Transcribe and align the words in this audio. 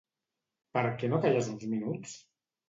Per 0.77 0.83
què 1.03 1.09
no 1.11 1.19
calles 1.27 1.51
uns 1.53 1.67
minuts? 1.75 2.17